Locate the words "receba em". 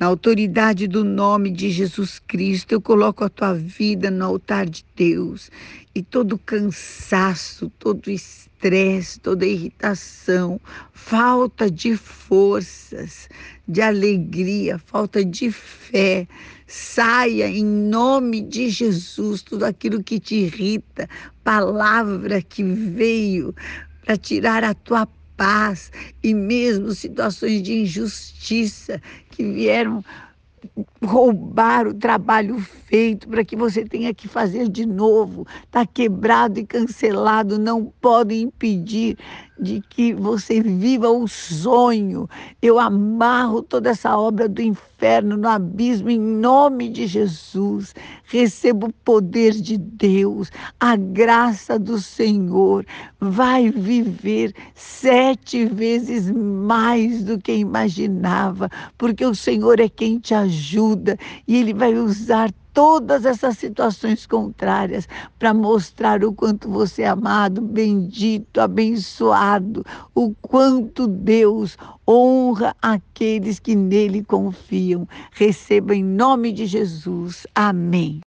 75.32-76.04